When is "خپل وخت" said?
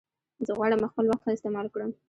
0.91-1.21